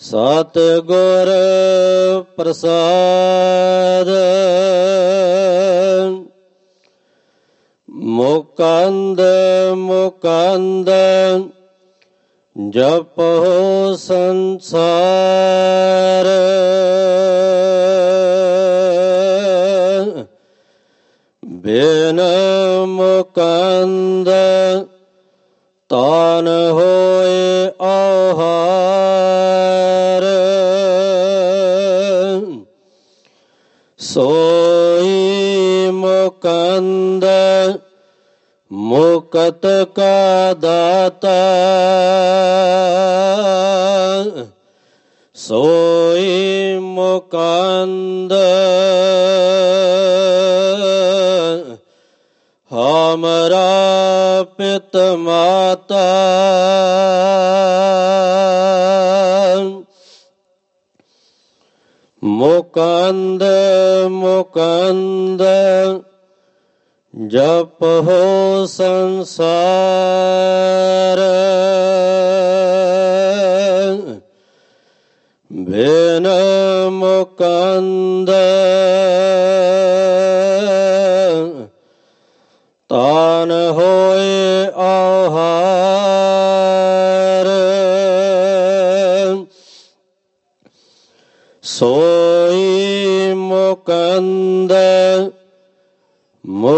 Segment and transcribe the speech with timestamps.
[0.00, 1.30] ਸਤ ਗੁਰ
[2.36, 4.08] ਪ੍ਰਸਾਦ
[7.88, 9.20] ਮੁਕੰਦ
[9.76, 10.90] ਮੁਕੰਦ
[12.70, 16.26] ਜਪੋ ਸੰਸਾਰ।
[21.44, 22.20] ਬਿਨ
[22.86, 24.28] ਮੁਕੰਦ
[25.88, 30.24] ਤਾਨ ਹੋਏ ਆਹਾਰ।
[33.98, 37.24] ਸੋਈ ਮੁਕੰਦ
[38.72, 41.34] ਮੁਕਤ ਕਾ ਦਾਤਾ
[45.34, 48.32] ਸੋਈ ਮੁਕੰਦ
[52.72, 53.66] ਹਮਰਾ
[54.56, 56.04] ਪਿਤ ਮਾਤਾ
[62.22, 63.42] ਮੁਕੰਦ
[64.10, 65.42] ਮੁਕੰਦ।
[67.18, 71.18] ਜਪ ਹੋ ਸੰਸਾਰ।
[75.52, 76.28] ਬਿਨ
[76.90, 78.30] ਮੁਕੰਦ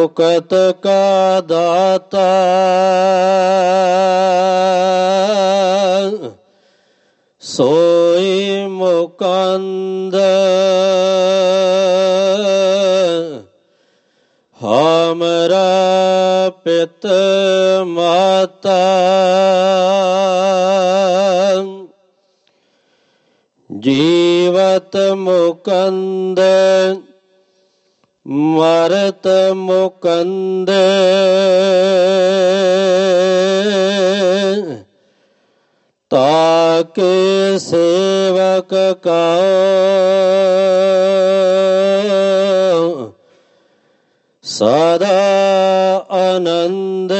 [0.08, 2.20] ਮੁਕਤ ਕਾ ਦਾਤਾ।
[7.40, 10.14] ਸੋਈ ਮੁਕੰਦ।
[14.64, 17.06] ਹਮਰਾ ਪਿਤ
[17.82, 18.76] ਮਾਤਾ।
[23.78, 26.40] ਜੀਵਤ ਮੁਕੰਦ।
[28.28, 30.70] ਮਰਤ ਮੁਕੰਦ।
[36.10, 39.40] ਤਾਕੇ ਸੇਵਕ ਕਾ
[44.42, 45.18] ਸਦਾ
[46.10, 47.12] ਆਨੰਦ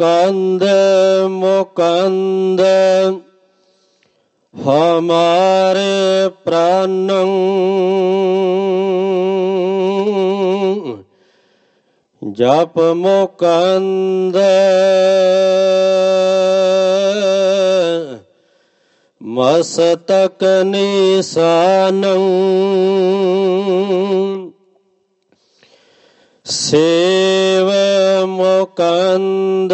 [0.00, 0.62] ਮੁਕੰਦ
[1.28, 2.60] ਮੁਕੰਦ।
[4.60, 7.32] ਹਮਾਰੇ ਪ੍ਰਾਨੰ
[12.32, 14.36] ਜਪ ਮੁਕੰਦ।
[19.22, 22.18] ਮਸਤਕ ਨਿਸਾਨੰ।
[26.44, 27.17] ਸੇਵ
[28.72, 29.72] කන්ද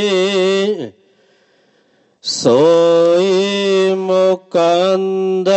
[0.00, 0.92] කරබරග්ගේ
[2.24, 5.48] සොයි මොකන්ද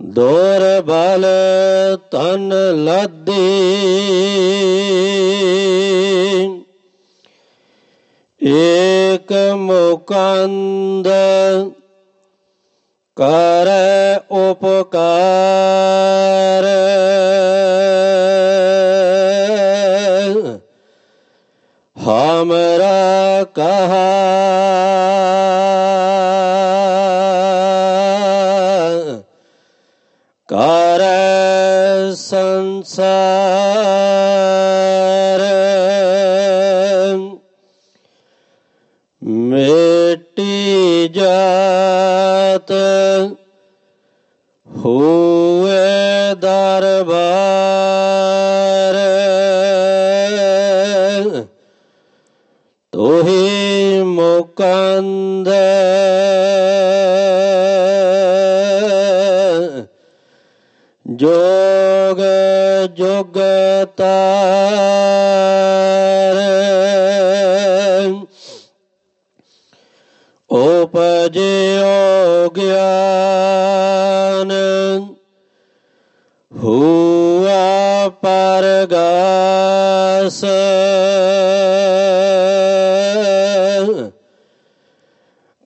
[0.00, 1.24] දොර බල
[2.10, 2.50] තන
[2.86, 4.08] ලද්දේ
[9.18, 11.08] ਲੱਦੀ ਮੁਕੰਦ।
[13.16, 13.68] ਕਰ
[14.30, 16.64] ਉਪਕਾਰ।
[22.04, 25.07] ਹਮਰਾ ਕਹਾ
[41.38, 42.72] ਮੇਟੀ ਜਾਤ
[44.84, 47.48] ਹੋਏ ਦਰਬਾਰ।
[52.92, 55.48] ਤੋਹੀ ਮੁਕੰਦ
[61.10, 62.18] ਜੋਗ
[62.94, 63.47] ਜੁਗਤਾਰ
[74.44, 75.14] ਗਿਆਨ
[76.64, 80.44] ਹੁਆ ਪਰਗਾਸ।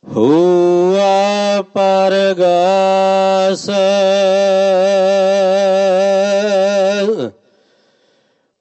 [0.09, 3.69] ਹੁਆ ਪਰਗਾਸ।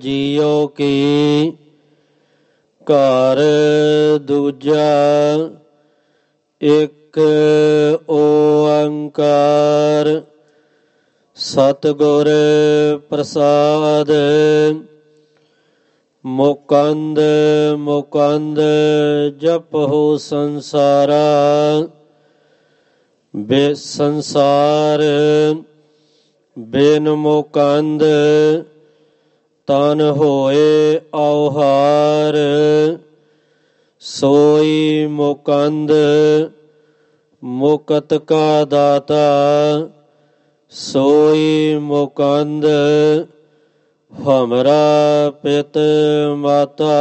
[0.00, 1.52] ਜੀਓ ਕੀ।
[2.84, 3.38] ਘਰ
[4.18, 5.50] ਦੂਜਾ
[6.60, 7.20] ਇੱਕ
[8.08, 10.22] ਓੰਕਾਰ
[11.42, 12.28] ਸਤਿਗੁਰ
[13.08, 14.10] ਪ੍ਰਸਾਦ।
[16.24, 17.20] ਮੁਕੰਦ
[17.76, 18.60] ਮੁਕੰਦ
[19.38, 21.22] ਜਪੋ ਸੰਸਾਰਾ।
[23.36, 25.00] ਬੇ ਸੰਸਾਰ,
[26.58, 28.02] ਬਿਨ ਮੁਕੰਦ
[29.66, 32.36] ਤਨ ਹੋਏ ਔਹਾਰ।
[34.00, 35.92] ਸੋਈ ਮੁਕੰਦ,
[37.44, 39.22] ਮੁਕਤ ਕਾ ਦਾਤਾ।
[40.72, 42.66] ਸੋਈ ਮੁਕੰਦ
[44.12, 45.78] ਹਮਰਾ ਪਿਤ
[46.36, 46.96] ਮਾਤਾ।